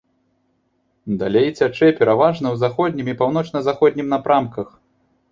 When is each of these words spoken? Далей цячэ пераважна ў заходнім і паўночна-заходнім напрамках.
Далей 1.23 1.49
цячэ 1.57 1.89
пераважна 1.99 2.47
ў 2.51 2.55
заходнім 2.63 3.11
і 3.13 3.15
паўночна-заходнім 3.19 4.07
напрамках. 4.15 4.67